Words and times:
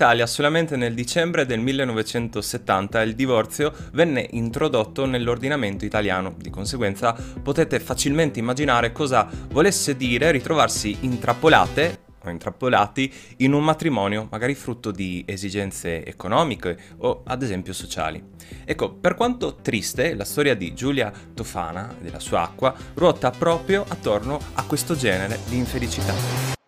Italia 0.00 0.26
solamente 0.26 0.76
nel 0.76 0.94
dicembre 0.94 1.44
del 1.44 1.60
1970 1.60 3.02
il 3.02 3.14
divorzio 3.14 3.70
venne 3.92 4.26
introdotto 4.30 5.04
nell'ordinamento 5.04 5.84
italiano. 5.84 6.34
Di 6.38 6.48
conseguenza 6.48 7.14
potete 7.42 7.78
facilmente 7.80 8.38
immaginare 8.38 8.92
cosa 8.92 9.28
volesse 9.50 9.98
dire 9.98 10.30
ritrovarsi 10.30 10.96
intrappolate 11.00 11.98
o 12.24 12.30
intrappolati 12.30 13.12
in 13.38 13.52
un 13.52 13.62
matrimonio, 13.62 14.26
magari 14.30 14.54
frutto 14.54 14.90
di 14.90 15.22
esigenze 15.26 16.02
economiche 16.06 16.78
o 17.00 17.20
ad 17.26 17.42
esempio 17.42 17.74
sociali. 17.74 18.24
Ecco, 18.64 18.94
per 18.94 19.14
quanto 19.14 19.56
triste, 19.56 20.14
la 20.14 20.24
storia 20.24 20.54
di 20.54 20.72
Giulia 20.72 21.12
Tofana 21.34 21.96
e 22.00 22.04
della 22.04 22.20
sua 22.20 22.40
acqua 22.40 22.74
ruota 22.94 23.30
proprio 23.32 23.84
attorno 23.86 24.40
a 24.54 24.64
questo 24.64 24.96
genere 24.96 25.40
di 25.46 25.58
infelicità. 25.58 26.59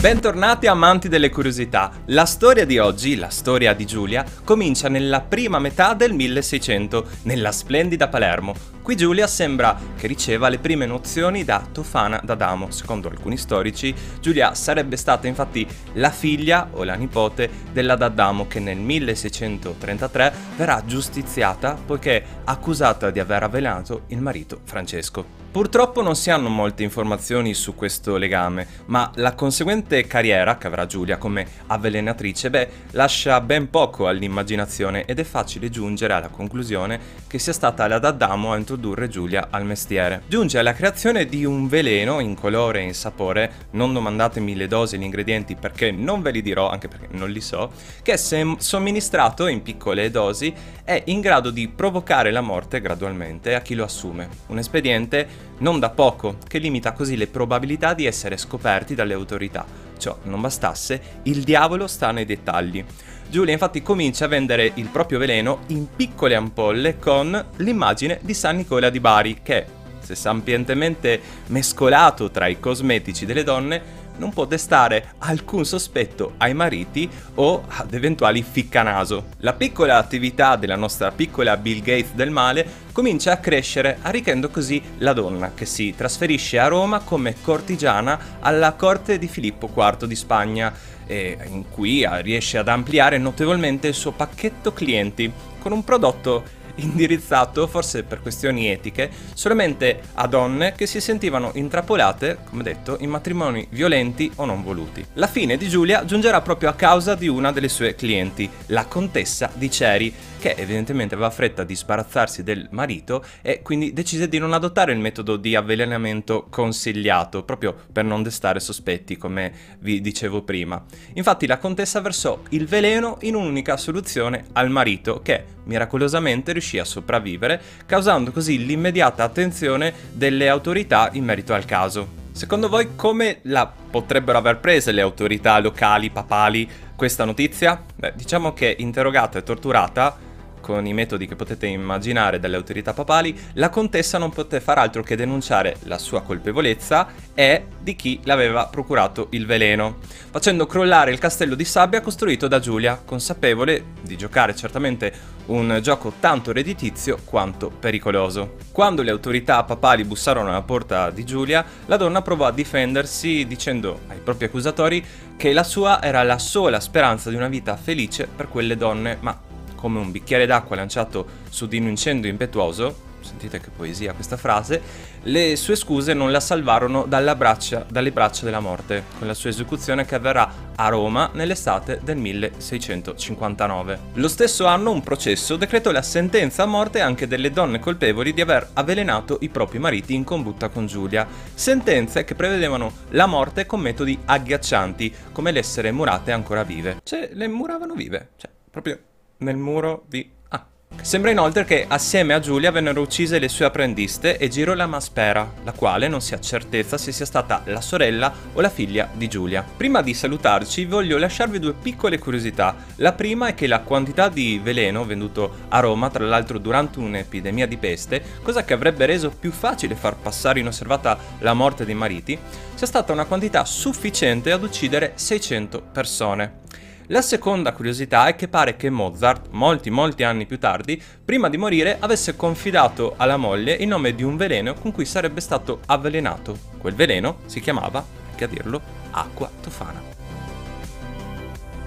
Bentornati 0.00 0.66
amanti 0.68 1.08
delle 1.08 1.30
curiosità. 1.30 1.90
La 2.06 2.26
storia 2.26 2.64
di 2.64 2.78
oggi, 2.78 3.16
la 3.16 3.30
storia 3.30 3.72
di 3.72 3.86
Giulia, 3.86 4.24
comincia 4.44 4.88
nella 4.88 5.22
prima 5.22 5.58
metà 5.58 5.94
del 5.94 6.12
1600, 6.12 7.06
nella 7.22 7.50
splendida 7.50 8.06
Palermo. 8.06 8.54
Qui 8.82 8.94
Giulia 8.94 9.26
sembra 9.26 9.76
che 9.96 10.06
riceva 10.06 10.48
le 10.48 10.58
prime 10.58 10.86
nozioni 10.86 11.44
da 11.44 11.66
Tofana 11.72 12.20
d'Adamo. 12.22 12.70
Secondo 12.70 13.08
alcuni 13.08 13.36
storici, 13.36 13.92
Giulia 14.20 14.54
sarebbe 14.54 14.96
stata 14.96 15.26
infatti 15.26 15.66
la 15.94 16.10
figlia 16.10 16.68
o 16.70 16.84
la 16.84 16.94
nipote 16.94 17.50
della 17.72 17.96
d'Adamo 17.96 18.46
che 18.46 18.60
nel 18.60 18.78
1633 18.78 20.32
verrà 20.56 20.84
giustiziata 20.86 21.72
poiché 21.74 22.22
accusata 22.44 23.10
di 23.10 23.18
aver 23.18 23.42
avvelenato 23.42 24.02
il 24.08 24.20
marito 24.20 24.60
Francesco. 24.62 25.44
Purtroppo 25.56 26.02
non 26.02 26.16
si 26.16 26.28
hanno 26.28 26.50
molte 26.50 26.82
informazioni 26.82 27.54
su 27.54 27.74
questo 27.74 28.18
legame, 28.18 28.66
ma 28.86 29.10
la 29.14 29.34
conseguente 29.34 29.85
carriera 30.06 30.58
che 30.58 30.66
avrà 30.66 30.86
Giulia 30.86 31.16
come 31.16 31.46
avvelenatrice, 31.66 32.50
beh, 32.50 32.68
lascia 32.92 33.40
ben 33.40 33.70
poco 33.70 34.08
all'immaginazione 34.08 35.04
ed 35.04 35.18
è 35.18 35.24
facile 35.24 35.70
giungere 35.70 36.12
alla 36.12 36.28
conclusione 36.28 36.98
che 37.26 37.38
sia 37.38 37.52
stata 37.52 37.86
la 37.86 37.98
D'Adamo 37.98 38.52
a 38.52 38.56
introdurre 38.56 39.08
Giulia 39.08 39.48
al 39.50 39.64
mestiere. 39.64 40.22
Giunge 40.26 40.58
alla 40.58 40.74
creazione 40.74 41.26
di 41.26 41.44
un 41.44 41.68
veleno 41.68 42.20
in 42.20 42.34
colore 42.34 42.80
e 42.80 42.84
in 42.84 42.94
sapore, 42.94 43.68
non 43.70 43.92
domandatemi 43.92 44.54
le 44.54 44.66
dosi 44.66 44.96
e 44.96 44.98
gli 44.98 45.02
ingredienti 45.02 45.54
perché 45.54 45.90
non 45.90 46.22
ve 46.22 46.30
li 46.30 46.42
dirò, 46.42 46.68
anche 46.68 46.88
perché 46.88 47.08
non 47.10 47.30
li 47.30 47.40
so, 47.40 47.70
che 48.02 48.16
se 48.16 48.56
somministrato 48.58 49.46
in 49.46 49.62
piccole 49.62 50.10
dosi 50.10 50.54
è 50.84 51.02
in 51.06 51.20
grado 51.20 51.50
di 51.50 51.68
provocare 51.68 52.30
la 52.30 52.40
morte 52.40 52.80
gradualmente 52.80 53.54
a 53.54 53.60
chi 53.60 53.74
lo 53.74 53.84
assume. 53.84 54.28
Un 54.46 54.58
espediente 54.58 55.54
non 55.58 55.78
da 55.78 55.90
poco, 55.90 56.36
che 56.46 56.58
limita 56.58 56.92
così 56.92 57.16
le 57.16 57.26
probabilità 57.26 57.94
di 57.94 58.04
essere 58.04 58.36
scoperti 58.36 58.94
dalle 58.94 59.14
autorità. 59.14 59.64
Ciò 59.98 60.18
non 60.24 60.40
bastasse, 60.40 61.00
il 61.22 61.42
diavolo 61.42 61.86
sta 61.86 62.10
nei 62.10 62.26
dettagli. 62.26 62.84
Giulia 63.28 63.52
infatti 63.52 63.82
comincia 63.82 64.26
a 64.26 64.28
vendere 64.28 64.72
il 64.74 64.88
proprio 64.88 65.18
veleno 65.18 65.60
in 65.68 65.86
piccole 65.94 66.34
ampolle 66.34 66.98
con 66.98 67.44
l'immagine 67.56 68.20
di 68.22 68.34
San 68.34 68.56
Nicola 68.56 68.90
di 68.90 69.00
Bari 69.00 69.38
che, 69.42 69.66
se 70.00 70.14
sapientemente 70.14 71.20
mescolato 71.48 72.30
tra 72.30 72.46
i 72.46 72.60
cosmetici 72.60 73.26
delle 73.26 73.42
donne, 73.42 74.04
non 74.18 74.30
può 74.30 74.44
destare 74.44 75.14
alcun 75.18 75.64
sospetto 75.64 76.34
ai 76.38 76.54
mariti 76.54 77.08
o 77.34 77.64
ad 77.66 77.92
eventuali 77.94 78.42
ficcanaso. 78.42 79.26
La 79.38 79.52
piccola 79.52 79.96
attività 79.96 80.56
della 80.56 80.76
nostra 80.76 81.10
piccola 81.10 81.56
Bill 81.56 81.80
Gates 81.80 82.12
del 82.14 82.30
male 82.30 82.84
comincia 82.92 83.32
a 83.32 83.38
crescere, 83.38 83.98
arricchendo 84.02 84.48
così 84.48 84.82
la 84.98 85.12
donna, 85.12 85.52
che 85.54 85.66
si 85.66 85.94
trasferisce 85.94 86.58
a 86.58 86.68
Roma 86.68 87.00
come 87.00 87.34
cortigiana 87.42 88.18
alla 88.40 88.72
corte 88.72 89.18
di 89.18 89.28
Filippo 89.28 89.70
IV 89.74 90.06
di 90.06 90.16
Spagna, 90.16 90.72
in 91.08 91.64
cui 91.70 92.04
riesce 92.22 92.58
ad 92.58 92.66
ampliare 92.68 93.18
notevolmente 93.18 93.86
il 93.86 93.94
suo 93.94 94.10
pacchetto 94.10 94.72
clienti 94.72 95.30
con 95.60 95.72
un 95.72 95.84
prodotto 95.84 96.42
indirizzato, 96.76 97.66
forse 97.66 98.02
per 98.02 98.20
questioni 98.20 98.68
etiche, 98.68 99.10
solamente 99.34 100.00
a 100.14 100.26
donne 100.26 100.72
che 100.72 100.86
si 100.86 101.00
sentivano 101.00 101.50
intrappolate, 101.54 102.38
come 102.48 102.62
detto, 102.62 102.96
in 103.00 103.10
matrimoni 103.10 103.66
violenti 103.70 104.30
o 104.36 104.44
non 104.44 104.62
voluti. 104.62 105.04
La 105.14 105.26
fine 105.26 105.56
di 105.56 105.68
Giulia 105.68 106.04
giungerà 106.04 106.40
proprio 106.40 106.68
a 106.68 106.74
causa 106.74 107.14
di 107.14 107.28
una 107.28 107.52
delle 107.52 107.68
sue 107.68 107.94
clienti, 107.94 108.48
la 108.66 108.86
contessa 108.86 109.50
di 109.54 109.70
Ceri, 109.70 110.14
che 110.38 110.54
evidentemente 110.56 111.14
aveva 111.14 111.30
fretta 111.30 111.64
di 111.64 111.74
sbarazzarsi 111.74 112.42
del 112.42 112.68
marito 112.70 113.24
e 113.42 113.62
quindi 113.62 113.92
decise 113.92 114.28
di 114.28 114.38
non 114.38 114.52
adottare 114.52 114.92
il 114.92 114.98
metodo 114.98 115.36
di 115.36 115.56
avvelenamento 115.56 116.46
consigliato, 116.50 117.42
proprio 117.42 117.74
per 117.90 118.04
non 118.04 118.22
destare 118.22 118.60
sospetti, 118.60 119.16
come 119.16 119.52
vi 119.80 120.00
dicevo 120.00 120.42
prima. 120.42 120.84
Infatti 121.14 121.46
la 121.46 121.58
contessa 121.58 122.00
versò 122.00 122.38
il 122.50 122.66
veleno 122.66 123.16
in 123.22 123.34
un'unica 123.34 123.76
soluzione 123.76 124.44
al 124.52 124.70
marito, 124.70 125.20
che 125.22 125.54
miracolosamente 125.64 126.52
riuscì 126.52 126.65
a 126.74 126.84
sopravvivere, 126.84 127.60
causando 127.86 128.32
così 128.32 128.64
l'immediata 128.64 129.24
attenzione 129.24 129.92
delle 130.12 130.48
autorità 130.48 131.10
in 131.12 131.24
merito 131.24 131.54
al 131.54 131.64
caso. 131.64 132.24
Secondo 132.32 132.68
voi 132.68 132.96
come 132.96 133.38
la 133.42 133.66
potrebbero 133.66 134.36
aver 134.36 134.58
presa 134.58 134.92
le 134.92 135.00
autorità 135.00 135.58
locali, 135.58 136.10
papali, 136.10 136.68
questa 136.94 137.24
notizia? 137.24 137.82
Beh, 137.94 138.12
diciamo 138.14 138.52
che 138.52 138.74
interrogata 138.78 139.38
e 139.38 139.42
torturata 139.42 140.25
con 140.66 140.84
i 140.84 140.92
metodi 140.92 141.28
che 141.28 141.36
potete 141.36 141.66
immaginare 141.66 142.40
dalle 142.40 142.56
autorità 142.56 142.92
papali, 142.92 143.38
la 143.52 143.68
contessa 143.68 144.18
non 144.18 144.30
poté 144.30 144.60
far 144.60 144.78
altro 144.78 145.04
che 145.04 145.14
denunciare 145.14 145.76
la 145.84 145.96
sua 145.96 146.22
colpevolezza 146.22 147.06
e 147.34 147.66
di 147.80 147.94
chi 147.94 148.18
l'aveva 148.24 148.66
procurato 148.66 149.28
il 149.30 149.46
veleno, 149.46 149.98
facendo 150.28 150.66
crollare 150.66 151.12
il 151.12 151.20
castello 151.20 151.54
di 151.54 151.64
sabbia 151.64 152.00
costruito 152.00 152.48
da 152.48 152.58
Giulia, 152.58 153.00
consapevole 153.04 153.92
di 154.02 154.16
giocare 154.16 154.56
certamente 154.56 155.34
un 155.46 155.78
gioco 155.80 156.14
tanto 156.18 156.50
redditizio 156.50 157.20
quanto 157.24 157.70
pericoloso. 157.70 158.56
Quando 158.72 159.02
le 159.02 159.12
autorità 159.12 159.62
papali 159.62 160.02
bussarono 160.02 160.48
alla 160.48 160.62
porta 160.62 161.10
di 161.10 161.24
Giulia, 161.24 161.64
la 161.86 161.96
donna 161.96 162.22
provò 162.22 162.46
a 162.46 162.52
difendersi 162.52 163.46
dicendo 163.46 164.00
ai 164.08 164.18
propri 164.18 164.46
accusatori 164.46 165.04
che 165.36 165.52
la 165.52 165.62
sua 165.62 166.02
era 166.02 166.24
la 166.24 166.38
sola 166.38 166.80
speranza 166.80 167.30
di 167.30 167.36
una 167.36 167.46
vita 167.46 167.76
felice 167.76 168.26
per 168.26 168.48
quelle 168.48 168.76
donne, 168.76 169.18
ma 169.20 169.45
come 169.76 170.00
un 170.00 170.10
bicchiere 170.10 170.46
d'acqua 170.46 170.74
lanciato 170.74 171.26
su 171.48 171.68
di 171.68 171.78
un 171.78 171.86
incendio 171.86 172.28
impetuoso, 172.28 173.06
sentite 173.26 173.60
che 173.60 173.70
poesia 173.70 174.14
questa 174.14 174.36
frase, 174.36 174.80
le 175.22 175.56
sue 175.56 175.74
scuse 175.74 176.14
non 176.14 176.30
la 176.30 176.40
salvarono 176.40 177.04
braccia, 177.04 177.84
dalle 177.88 178.12
braccia 178.12 178.44
della 178.44 178.60
morte, 178.60 179.04
con 179.18 179.26
la 179.26 179.34
sua 179.34 179.50
esecuzione 179.50 180.04
che 180.04 180.14
avverrà 180.14 180.64
a 180.76 180.88
Roma 180.88 181.30
nell'estate 181.32 182.00
del 182.02 182.16
1659. 182.16 183.98
Lo 184.14 184.28
stesso 184.28 184.66
anno 184.66 184.92
un 184.92 185.02
processo 185.02 185.56
decretò 185.56 185.90
la 185.90 186.02
sentenza 186.02 186.62
a 186.62 186.66
morte 186.66 187.00
anche 187.00 187.26
delle 187.26 187.50
donne 187.50 187.80
colpevoli 187.80 188.32
di 188.32 188.40
aver 188.40 188.70
avvelenato 188.74 189.38
i 189.40 189.48
propri 189.48 189.78
mariti 189.78 190.14
in 190.14 190.24
combutta 190.24 190.68
con 190.68 190.86
Giulia, 190.86 191.26
sentenze 191.54 192.24
che 192.24 192.34
prevedevano 192.34 192.92
la 193.10 193.26
morte 193.26 193.66
con 193.66 193.80
metodi 193.80 194.18
agghiaccianti, 194.24 195.12
come 195.32 195.50
l'essere 195.50 195.90
murate 195.90 196.30
ancora 196.32 196.62
vive. 196.62 197.00
Cioè, 197.02 197.30
le 197.32 197.48
muravano 197.48 197.94
vive, 197.94 198.30
cioè, 198.36 198.50
proprio 198.70 198.98
nel 199.38 199.56
muro 199.56 200.04
di... 200.08 200.30
Ah. 200.48 200.64
Sembra 201.02 201.30
inoltre 201.30 201.64
che 201.64 201.84
assieme 201.86 202.34
a 202.34 202.40
Giulia 202.40 202.70
vennero 202.70 203.00
uccise 203.00 203.38
le 203.38 203.48
sue 203.48 203.64
apprendiste 203.66 204.38
e 204.38 204.48
Giro 204.48 204.74
Maspera, 204.86 205.52
la 205.62 205.72
quale 205.72 206.08
non 206.08 206.20
si 206.20 206.34
ha 206.34 206.40
certezza 206.40 206.96
se 206.96 207.12
sia 207.12 207.26
stata 207.26 207.62
la 207.66 207.80
sorella 207.80 208.32
o 208.54 208.60
la 208.60 208.70
figlia 208.70 209.08
di 209.12 209.28
Giulia. 209.28 209.64
Prima 209.76 210.02
di 210.02 210.14
salutarci 210.14 210.84
voglio 210.84 211.18
lasciarvi 211.18 211.58
due 211.58 211.74
piccole 211.74 212.18
curiosità. 212.18 212.74
La 212.96 213.12
prima 213.12 213.48
è 213.48 213.54
che 213.54 213.66
la 213.66 213.80
quantità 213.80 214.28
di 214.28 214.58
veleno 214.62 215.04
venduto 215.04 215.66
a 215.68 215.80
Roma, 215.80 216.08
tra 216.10 216.24
l'altro 216.24 216.58
durante 216.58 216.98
un'epidemia 216.98 217.66
di 217.66 217.76
peste, 217.76 218.22
cosa 218.42 218.64
che 218.64 218.72
avrebbe 218.72 219.06
reso 219.06 219.30
più 219.30 219.52
facile 219.52 219.94
far 219.94 220.16
passare 220.16 220.60
inosservata 220.60 221.18
la 221.40 221.54
morte 221.54 221.84
dei 221.84 221.94
mariti, 221.94 222.38
sia 222.74 222.86
stata 222.86 223.12
una 223.12 223.26
quantità 223.26 223.64
sufficiente 223.64 224.50
ad 224.50 224.62
uccidere 224.62 225.12
600 225.14 225.82
persone. 225.92 226.64
La 227.08 227.22
seconda 227.22 227.72
curiosità 227.72 228.26
è 228.26 228.34
che 228.34 228.48
pare 228.48 228.76
che 228.76 228.90
Mozart, 228.90 229.48
molti 229.50 229.90
molti 229.90 230.24
anni 230.24 230.44
più 230.44 230.58
tardi, 230.58 231.00
prima 231.24 231.48
di 231.48 231.56
morire 231.56 231.98
avesse 232.00 232.34
confidato 232.34 233.14
alla 233.16 233.36
moglie 233.36 233.74
il 233.74 233.86
nome 233.86 234.14
di 234.14 234.24
un 234.24 234.36
veleno 234.36 234.74
con 234.74 234.90
cui 234.90 235.04
sarebbe 235.04 235.40
stato 235.40 235.80
avvelenato. 235.86 236.58
Quel 236.78 236.94
veleno 236.94 237.38
si 237.46 237.60
chiamava, 237.60 238.04
che 238.34 238.44
a 238.44 238.48
dirlo, 238.48 238.80
acqua 239.12 239.50
tofana. 239.62 240.14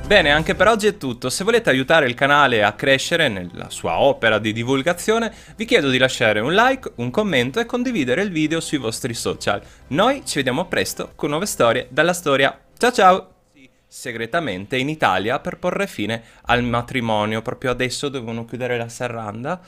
Bene, 0.10 0.31
anche 0.31 0.56
per 0.56 0.68
oggi 0.68 0.88
è 0.88 0.98
tutto. 0.98 1.30
Se 1.30 1.44
volete 1.44 1.69
aiutare 1.69 2.07
il 2.07 2.16
canale 2.16 2.63
a 2.63 2.71
crescere 2.71 3.27
nella 3.27 3.69
sua 3.69 4.00
opera 4.00 4.39
di 4.39 4.51
divulgazione, 4.54 5.31
vi 5.56 5.66
chiedo 5.66 5.89
di 5.89 6.00
lasciare 6.00 6.39
un 6.39 6.54
like, 6.54 6.94
un 6.95 7.12
commento 7.12 7.60
e 7.60 7.68
condividere 7.68 8.24
il 8.24 8.31
video 8.31 8.60
sui 8.60 8.80
vostri 8.80 9.13
social. 9.13 9.62
Noi 9.89 10.24
ci 10.25 10.38
vediamo 10.38 10.66
presto 10.66 11.12
con 11.13 11.30
nuove 11.30 11.45
storie 11.45 11.88
dalla 11.92 12.13
storia. 12.13 12.57
Ciao 12.75 12.92
ciao! 12.92 13.39
Segretamente 13.90 14.78
in 14.78 14.88
Italia 14.88 15.40
per 15.40 15.58
porre 15.58 15.88
fine 15.88 16.22
al 16.44 16.64
matrimonio. 16.64 17.42
Proprio 17.42 17.72
adesso 17.72 18.08
devono 18.08 18.46
chiudere 18.46 18.78
la 18.78 18.88
serranda 18.88 19.60